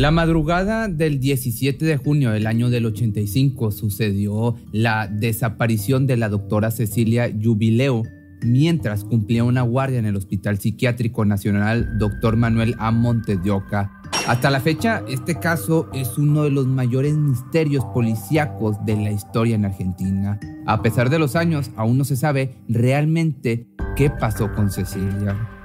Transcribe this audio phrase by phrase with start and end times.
[0.00, 6.30] La madrugada del 17 de junio del año del 85 sucedió la desaparición de la
[6.30, 8.04] doctora Cecilia Jubileo
[8.40, 12.38] mientras cumplía una guardia en el Hospital Psiquiátrico Nacional Dr.
[12.38, 12.92] Manuel A.
[12.92, 13.92] Montes de.
[14.26, 19.56] Hasta la fecha, este caso es uno de los mayores misterios policíacos de la historia
[19.56, 20.40] en Argentina.
[20.64, 25.59] A pesar de los años, aún no se sabe realmente qué pasó con Cecilia.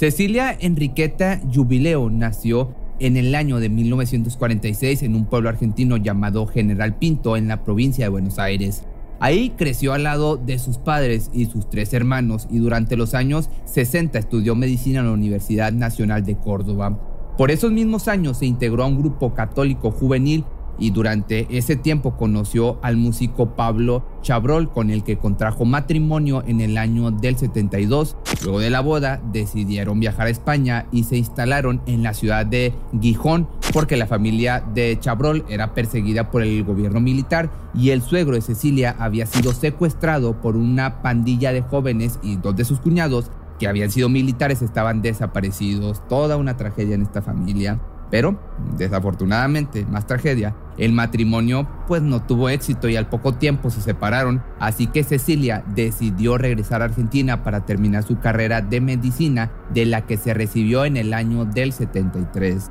[0.00, 6.96] Cecilia Enriqueta Jubileo nació en el año de 1946 en un pueblo argentino llamado General
[6.96, 8.84] Pinto en la provincia de Buenos Aires.
[9.20, 13.50] Ahí creció al lado de sus padres y sus tres hermanos y durante los años
[13.66, 16.98] 60 estudió medicina en la Universidad Nacional de Córdoba.
[17.36, 20.46] Por esos mismos años se integró a un grupo católico juvenil
[20.80, 26.60] y durante ese tiempo conoció al músico Pablo Chabrol con el que contrajo matrimonio en
[26.60, 28.16] el año del 72.
[28.42, 32.74] Luego de la boda decidieron viajar a España y se instalaron en la ciudad de
[33.00, 38.34] Gijón porque la familia de Chabrol era perseguida por el gobierno militar y el suegro
[38.34, 43.30] de Cecilia había sido secuestrado por una pandilla de jóvenes y dos de sus cuñados
[43.60, 46.02] que habían sido militares estaban desaparecidos.
[46.08, 47.78] Toda una tragedia en esta familia.
[48.10, 48.38] Pero,
[48.76, 54.42] desafortunadamente, más tragedia, el matrimonio pues no tuvo éxito y al poco tiempo se separaron,
[54.58, 60.06] así que Cecilia decidió regresar a Argentina para terminar su carrera de medicina de la
[60.06, 62.70] que se recibió en el año del 73.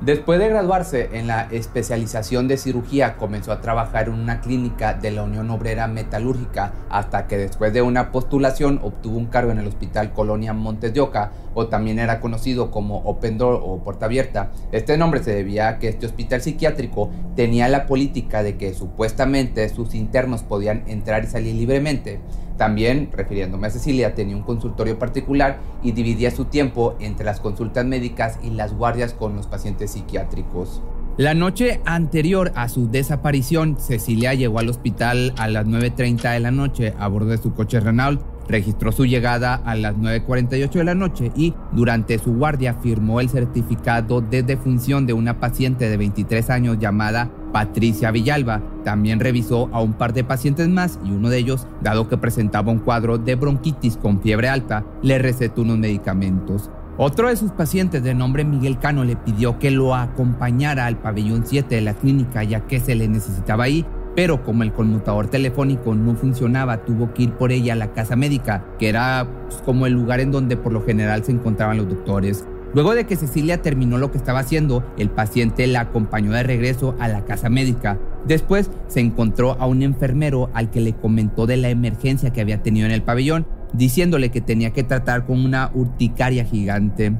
[0.00, 5.10] Después de graduarse en la especialización de cirugía, comenzó a trabajar en una clínica de
[5.10, 9.66] la Unión Obrera Metalúrgica hasta que después de una postulación obtuvo un cargo en el
[9.66, 14.50] Hospital Colonia Montes de Oca, o también era conocido como Open Door o Puerta Abierta.
[14.72, 19.68] Este nombre se debía a que este hospital psiquiátrico tenía la política de que supuestamente
[19.68, 22.20] sus internos podían entrar y salir libremente.
[22.56, 27.86] También, refiriéndome a Cecilia, tenía un consultorio particular y dividía su tiempo entre las consultas
[27.86, 30.82] médicas y las guardias con los pacientes psiquiátricos.
[31.16, 36.52] La noche anterior a su desaparición, Cecilia llegó al hospital a las 9.30 de la
[36.52, 40.94] noche a bordo de su coche Renault registró su llegada a las 9.48 de la
[40.94, 46.50] noche y durante su guardia firmó el certificado de defunción de una paciente de 23
[46.50, 48.62] años llamada Patricia Villalba.
[48.84, 52.72] También revisó a un par de pacientes más y uno de ellos, dado que presentaba
[52.72, 56.70] un cuadro de bronquitis con fiebre alta, le recetó unos medicamentos.
[57.00, 61.44] Otro de sus pacientes de nombre Miguel Cano le pidió que lo acompañara al pabellón
[61.46, 63.86] 7 de la clínica ya que se le necesitaba ahí
[64.18, 68.16] pero como el conmutador telefónico no funcionaba, tuvo que ir por ella a la casa
[68.16, 71.88] médica, que era pues, como el lugar en donde por lo general se encontraban los
[71.88, 72.44] doctores.
[72.74, 76.96] Luego de que Cecilia terminó lo que estaba haciendo, el paciente la acompañó de regreso
[76.98, 77.96] a la casa médica.
[78.26, 82.60] Después se encontró a un enfermero al que le comentó de la emergencia que había
[82.60, 87.12] tenido en el pabellón, diciéndole que tenía que tratar con una urticaria gigante.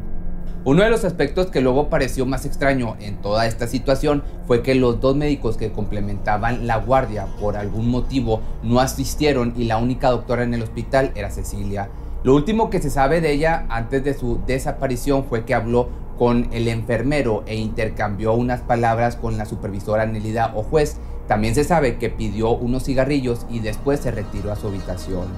[0.68, 4.74] Uno de los aspectos que luego pareció más extraño en toda esta situación fue que
[4.74, 10.10] los dos médicos que complementaban la guardia por algún motivo no asistieron y la única
[10.10, 11.88] doctora en el hospital era Cecilia.
[12.22, 16.50] Lo último que se sabe de ella antes de su desaparición fue que habló con
[16.52, 20.98] el enfermero e intercambió unas palabras con la supervisora Nelida o juez.
[21.28, 25.28] También se sabe que pidió unos cigarrillos y después se retiró a su habitación.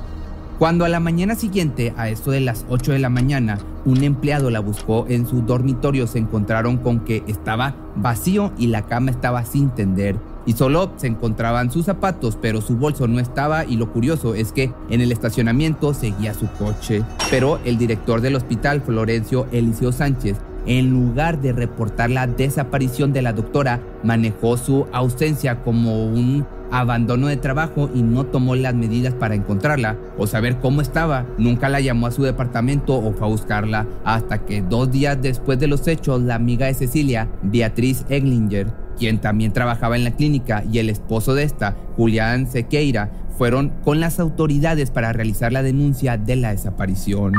[0.61, 4.51] Cuando a la mañana siguiente, a eso de las 8 de la mañana, un empleado
[4.51, 9.47] la buscó en su dormitorio, se encontraron con que estaba vacío y la cama estaba
[9.47, 10.17] sin tender.
[10.45, 14.53] Y solo se encontraban sus zapatos, pero su bolso no estaba y lo curioso es
[14.53, 17.05] que en el estacionamiento seguía su coche.
[17.31, 20.37] Pero el director del hospital, Florencio Eliseo Sánchez,
[20.67, 27.27] en lugar de reportar la desaparición de la doctora, manejó su ausencia como un abandono
[27.27, 31.27] de trabajo y no tomó las medidas para encontrarla o saber cómo estaba.
[31.39, 35.59] Nunca la llamó a su departamento o fue a buscarla hasta que dos días después
[35.59, 38.69] de los hechos, la amiga de Cecilia, Beatriz Eglinger,
[38.99, 44.01] quien también trabajaba en la clínica, y el esposo de esta, Julián Sequeira, fueron con
[44.01, 47.33] las autoridades para realizar la denuncia de la desaparición.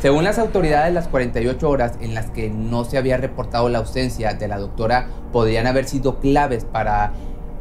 [0.00, 4.34] Según las autoridades, las 48 horas en las que no se había reportado la ausencia
[4.34, 7.12] de la doctora podrían haber sido claves para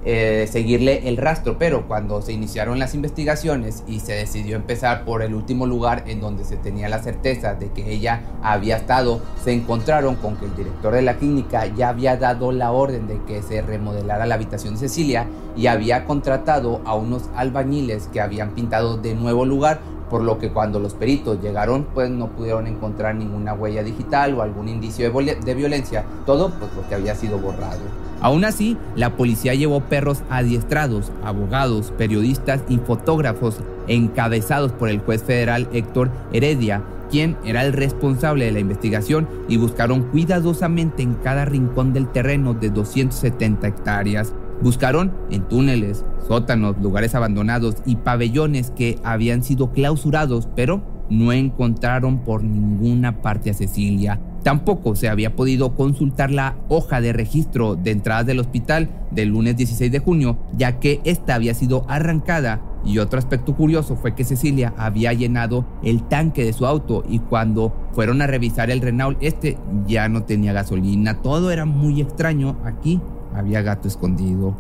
[0.06, 5.22] eh, seguirle el rastro, pero cuando se iniciaron las investigaciones y se decidió empezar por
[5.22, 9.52] el último lugar en donde se tenía la certeza de que ella había estado, se
[9.52, 13.42] encontraron con que el director de la clínica ya había dado la orden de que
[13.42, 15.28] se remodelara la habitación de Cecilia
[15.58, 20.50] y había contratado a unos albañiles que habían pintado de nuevo lugar por lo que
[20.50, 25.54] cuando los peritos llegaron pues no pudieron encontrar ninguna huella digital o algún indicio de,
[25.56, 27.80] violencia, todo pues porque había sido borrado.
[28.20, 35.24] Aún así, la policía llevó perros adiestrados, abogados, periodistas y fotógrafos encabezados por el juez
[35.24, 36.82] federal Héctor Heredia,
[37.12, 42.54] quien era el responsable de la investigación, y buscaron cuidadosamente en cada rincón del terreno
[42.54, 50.50] de 270 hectáreas Buscaron en túneles, sótanos, lugares abandonados y pabellones que habían sido clausurados,
[50.56, 54.20] pero no encontraron por ninguna parte a Cecilia.
[54.44, 59.58] Tampoco se había podido consultar la hoja de registro de entradas del hospital del lunes
[59.58, 62.62] 16 de junio, ya que esta había sido arrancada.
[62.86, 67.20] Y otro aspecto curioso fue que Cecilia había llenado el tanque de su auto y
[67.20, 71.22] cuando fueron a revisar el Renault, este ya no tenía gasolina.
[71.22, 73.02] Todo era muy extraño aquí
[73.38, 74.56] había gato escondido.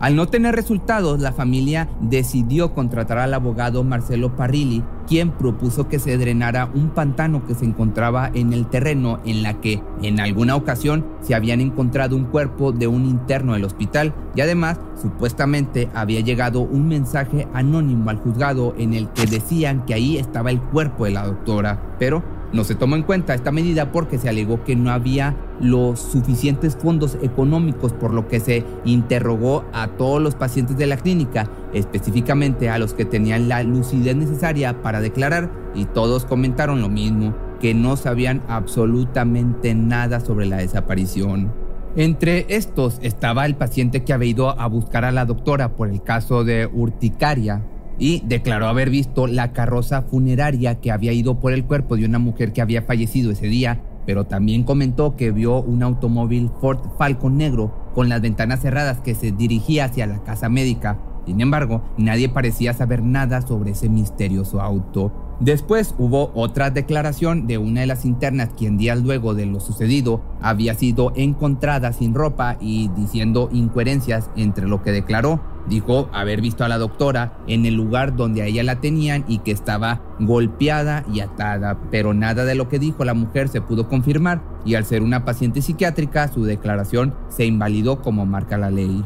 [0.00, 5.98] Al no tener resultados, la familia decidió contratar al abogado Marcelo Parrilli, quien propuso que
[5.98, 10.56] se drenara un pantano que se encontraba en el terreno en la que en alguna
[10.56, 16.20] ocasión se habían encontrado un cuerpo de un interno del hospital y además supuestamente había
[16.20, 21.04] llegado un mensaje anónimo al juzgado en el que decían que ahí estaba el cuerpo
[21.04, 22.22] de la doctora, pero
[22.54, 26.76] no se tomó en cuenta esta medida porque se alegó que no había los suficientes
[26.76, 32.70] fondos económicos, por lo que se interrogó a todos los pacientes de la clínica, específicamente
[32.70, 37.74] a los que tenían la lucidez necesaria para declarar, y todos comentaron lo mismo, que
[37.74, 41.52] no sabían absolutamente nada sobre la desaparición.
[41.96, 46.02] Entre estos estaba el paciente que había ido a buscar a la doctora por el
[46.02, 47.64] caso de urticaria,
[47.98, 52.18] y declaró haber visto la carroza funeraria que había ido por el cuerpo de una
[52.18, 57.36] mujer que había fallecido ese día, pero también comentó que vio un automóvil Ford Falcon
[57.36, 60.98] negro con las ventanas cerradas que se dirigía hacia la casa médica.
[61.26, 65.12] Sin embargo, nadie parecía saber nada sobre ese misterioso auto.
[65.40, 70.22] Después hubo otra declaración de una de las internas quien días luego de lo sucedido
[70.40, 75.40] había sido encontrada sin ropa y diciendo incoherencias entre lo que declaró.
[75.68, 79.38] Dijo haber visto a la doctora en el lugar donde a ella la tenían y
[79.38, 83.88] que estaba golpeada y atada, pero nada de lo que dijo la mujer se pudo
[83.88, 89.04] confirmar y al ser una paciente psiquiátrica su declaración se invalidó como marca la ley.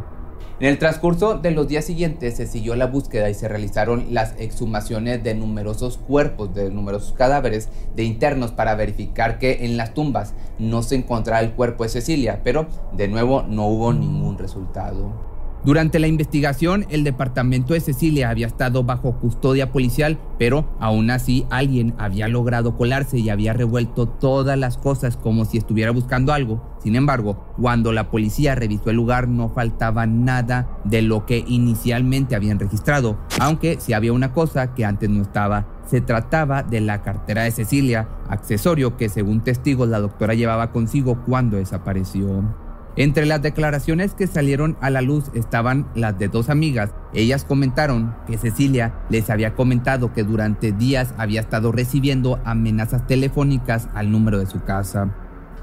[0.60, 4.34] En el transcurso de los días siguientes se siguió la búsqueda y se realizaron las
[4.38, 10.34] exhumaciones de numerosos cuerpos, de numerosos cadáveres de internos para verificar que en las tumbas
[10.58, 15.27] no se encontraba el cuerpo de Cecilia, pero de nuevo no hubo ningún resultado.
[15.64, 21.46] Durante la investigación, el departamento de Cecilia había estado bajo custodia policial, pero aún así
[21.50, 26.62] alguien había logrado colarse y había revuelto todas las cosas como si estuviera buscando algo.
[26.82, 32.36] Sin embargo, cuando la policía revisó el lugar no faltaba nada de lo que inicialmente
[32.36, 35.66] habían registrado, aunque sí había una cosa que antes no estaba.
[35.86, 41.24] Se trataba de la cartera de Cecilia, accesorio que según testigos la doctora llevaba consigo
[41.24, 42.67] cuando desapareció.
[42.98, 46.90] Entre las declaraciones que salieron a la luz estaban las de dos amigas.
[47.14, 53.88] Ellas comentaron que Cecilia les había comentado que durante días había estado recibiendo amenazas telefónicas
[53.94, 55.14] al número de su casa.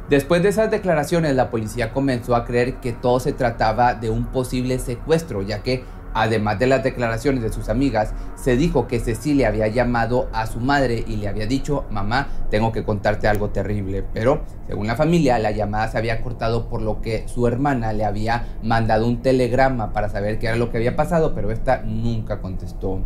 [0.09, 4.27] Después de esas declaraciones, la policía comenzó a creer que todo se trataba de un
[4.27, 5.83] posible secuestro, ya que
[6.15, 10.61] Además de las declaraciones de sus amigas, se dijo que Cecilia había llamado a su
[10.61, 14.05] madre y le había dicho, mamá, tengo que contarte algo terrible.
[14.13, 18.05] Pero, según la familia, la llamada se había cortado por lo que su hermana le
[18.05, 22.39] había mandado un telegrama para saber qué era lo que había pasado, pero esta nunca
[22.39, 23.01] contestó.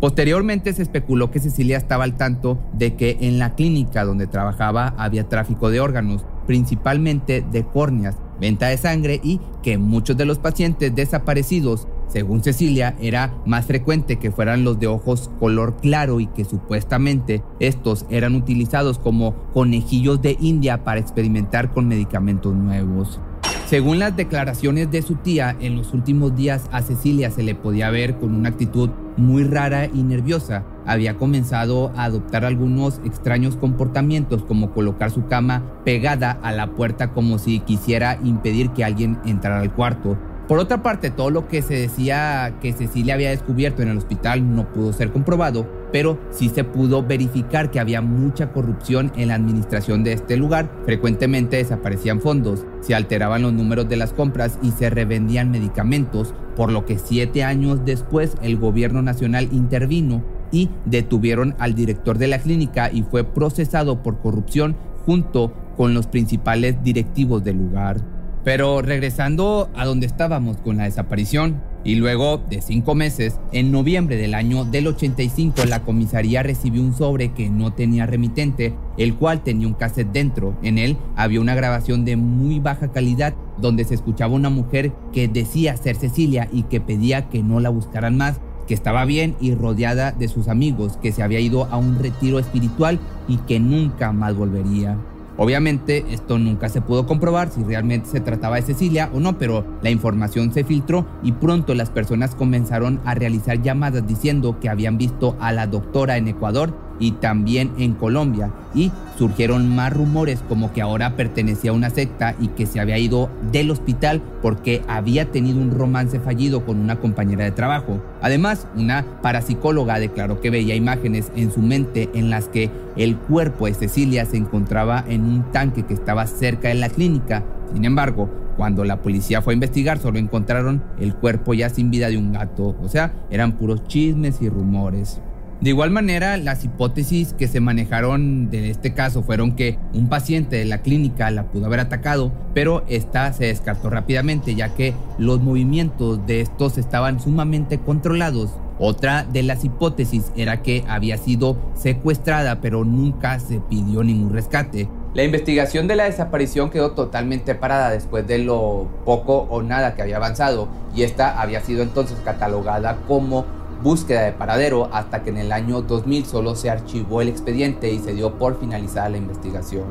[0.00, 4.94] Posteriormente se especuló que Cecilia estaba al tanto de que en la clínica donde trabajaba
[4.96, 10.38] había tráfico de órganos, principalmente de córneas, venta de sangre y que muchos de los
[10.38, 16.26] pacientes desaparecidos según Cecilia, era más frecuente que fueran los de ojos color claro y
[16.26, 23.20] que supuestamente estos eran utilizados como conejillos de India para experimentar con medicamentos nuevos.
[23.66, 27.90] Según las declaraciones de su tía, en los últimos días a Cecilia se le podía
[27.90, 30.64] ver con una actitud muy rara y nerviosa.
[30.86, 37.12] Había comenzado a adoptar algunos extraños comportamientos como colocar su cama pegada a la puerta
[37.12, 41.62] como si quisiera impedir que alguien entrara al cuarto Por otra parte, todo lo que
[41.62, 46.50] se decía que Cecilia había descubierto en el hospital no pudo ser comprobado, pero sí
[46.50, 50.70] se pudo verificar que había mucha corrupción en la administración de este lugar.
[50.84, 56.70] Frecuentemente desaparecían fondos, se alteraban los números de las compras y se revendían medicamentos, por
[56.70, 60.22] lo que siete años después el gobierno nacional intervino
[60.52, 66.06] y detuvieron al director de la clínica y fue procesado por corrupción junto con los
[66.06, 68.13] principales directivos del lugar.
[68.44, 74.16] Pero regresando a donde estábamos con la desaparición, y luego de cinco meses, en noviembre
[74.16, 79.42] del año del 85, la comisaría recibió un sobre que no tenía remitente, el cual
[79.42, 80.56] tenía un cassette dentro.
[80.62, 85.28] En él había una grabación de muy baja calidad donde se escuchaba una mujer que
[85.28, 89.54] decía ser Cecilia y que pedía que no la buscaran más, que estaba bien y
[89.54, 92.98] rodeada de sus amigos, que se había ido a un retiro espiritual
[93.28, 94.96] y que nunca más volvería.
[95.36, 99.64] Obviamente esto nunca se pudo comprobar si realmente se trataba de Cecilia o no, pero
[99.82, 104.96] la información se filtró y pronto las personas comenzaron a realizar llamadas diciendo que habían
[104.96, 110.72] visto a la doctora en Ecuador y también en Colombia y surgieron más rumores como
[110.72, 115.30] que ahora pertenecía a una secta y que se había ido del hospital porque había
[115.30, 118.02] tenido un romance fallido con una compañera de trabajo.
[118.20, 123.66] Además, una parapsicóloga declaró que veía imágenes en su mente en las que el cuerpo
[123.66, 127.44] de Cecilia se encontraba en un tanque que estaba cerca de la clínica.
[127.72, 132.08] Sin embargo, cuando la policía fue a investigar, solo encontraron el cuerpo ya sin vida
[132.08, 132.76] de un gato.
[132.82, 135.20] O sea, eran puros chismes y rumores.
[135.64, 140.56] De igual manera, las hipótesis que se manejaron de este caso fueron que un paciente
[140.56, 145.40] de la clínica la pudo haber atacado, pero esta se descartó rápidamente ya que los
[145.40, 148.50] movimientos de estos estaban sumamente controlados.
[148.78, 154.86] Otra de las hipótesis era que había sido secuestrada, pero nunca se pidió ningún rescate.
[155.14, 160.02] La investigación de la desaparición quedó totalmente parada después de lo poco o nada que
[160.02, 163.46] había avanzado y esta había sido entonces catalogada como
[163.84, 167.98] búsqueda de paradero hasta que en el año 2000 solo se archivó el expediente y
[167.98, 169.84] se dio por finalizada la investigación.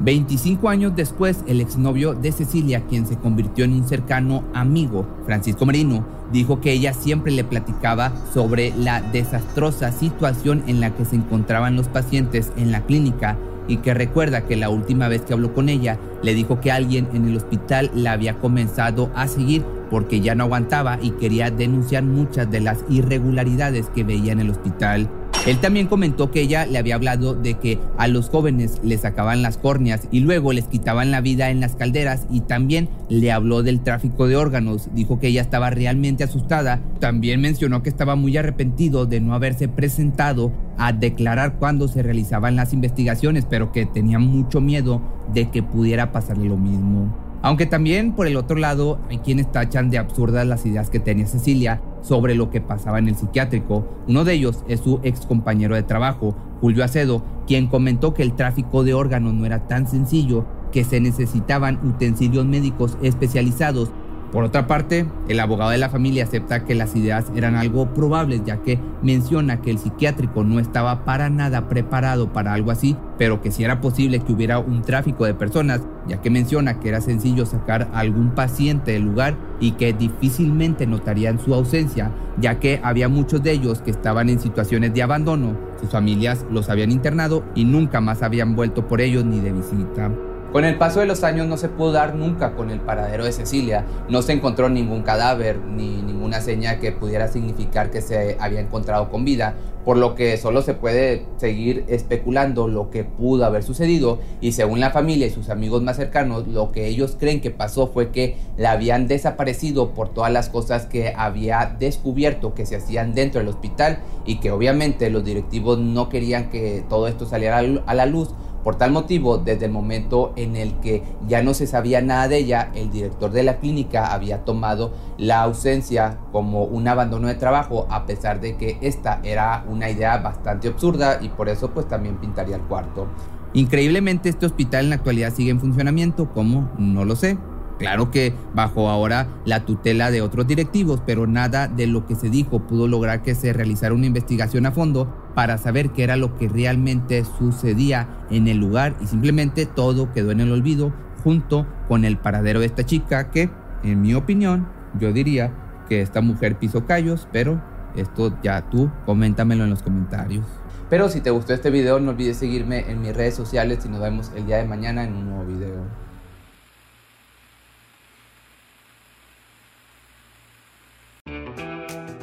[0.00, 5.66] 25 años después, el exnovio de Cecilia, quien se convirtió en un cercano amigo, Francisco
[5.66, 11.16] Merino, dijo que ella siempre le platicaba sobre la desastrosa situación en la que se
[11.16, 13.36] encontraban los pacientes en la clínica
[13.66, 17.08] y que recuerda que la última vez que habló con ella le dijo que alguien
[17.14, 19.64] en el hospital la había comenzado a seguir
[19.94, 24.50] porque ya no aguantaba y quería denunciar muchas de las irregularidades que veía en el
[24.50, 25.08] hospital.
[25.46, 29.40] Él también comentó que ella le había hablado de que a los jóvenes les sacaban
[29.40, 33.62] las córneas y luego les quitaban la vida en las calderas y también le habló
[33.62, 34.88] del tráfico de órganos.
[34.96, 36.80] Dijo que ella estaba realmente asustada.
[36.98, 42.56] También mencionó que estaba muy arrepentido de no haberse presentado a declarar cuando se realizaban
[42.56, 45.00] las investigaciones, pero que tenía mucho miedo
[45.32, 47.23] de que pudiera pasarle lo mismo.
[47.44, 51.26] Aunque también por el otro lado hay quienes tachan de absurdas las ideas que tenía
[51.26, 53.86] Cecilia sobre lo que pasaba en el psiquiátrico.
[54.08, 58.32] Uno de ellos es su ex compañero de trabajo, Julio Acedo, quien comentó que el
[58.32, 63.92] tráfico de órganos no era tan sencillo, que se necesitaban utensilios médicos especializados
[64.34, 68.42] por otra parte, el abogado de la familia acepta que las ideas eran algo probables,
[68.44, 73.40] ya que menciona que el psiquiátrico no estaba para nada preparado para algo así, pero
[73.40, 77.00] que sí era posible que hubiera un tráfico de personas, ya que menciona que era
[77.00, 82.10] sencillo sacar a algún paciente del lugar y que difícilmente notarían su ausencia,
[82.40, 86.70] ya que había muchos de ellos que estaban en situaciones de abandono, sus familias los
[86.70, 90.10] habían internado y nunca más habían vuelto por ellos ni de visita.
[90.54, 93.32] Con el paso de los años no se pudo dar nunca con el paradero de
[93.32, 93.84] Cecilia.
[94.08, 99.10] No se encontró ningún cadáver ni ninguna seña que pudiera significar que se había encontrado
[99.10, 104.20] con vida, por lo que solo se puede seguir especulando lo que pudo haber sucedido
[104.40, 107.88] y según la familia y sus amigos más cercanos, lo que ellos creen que pasó
[107.88, 113.12] fue que la habían desaparecido por todas las cosas que había descubierto que se hacían
[113.12, 117.94] dentro del hospital y que obviamente los directivos no querían que todo esto saliera a
[117.94, 118.28] la luz
[118.64, 122.38] por tal motivo, desde el momento en el que ya no se sabía nada de
[122.38, 127.86] ella, el director de la clínica había tomado la ausencia como un abandono de trabajo,
[127.90, 132.16] a pesar de que esta era una idea bastante absurda y por eso pues también
[132.16, 133.06] pintaría el cuarto.
[133.52, 136.70] Increíblemente este hospital en la actualidad sigue en funcionamiento, ¿cómo?
[136.78, 137.38] No lo sé.
[137.78, 142.30] Claro que bajo ahora la tutela de otros directivos, pero nada de lo que se
[142.30, 146.36] dijo pudo lograr que se realizara una investigación a fondo para saber qué era lo
[146.36, 152.04] que realmente sucedía en el lugar y simplemente todo quedó en el olvido junto con
[152.04, 153.50] el paradero de esta chica que,
[153.82, 154.68] en mi opinión,
[155.00, 155.52] yo diría
[155.88, 157.60] que esta mujer pisó callos, pero
[157.96, 160.46] esto ya tú coméntamelo en los comentarios.
[160.90, 164.00] Pero si te gustó este video no olvides seguirme en mis redes sociales y nos
[164.00, 166.04] vemos el día de mañana en un nuevo video.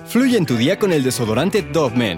[0.05, 2.17] Fluye en tu día con el desodorante Dove Men,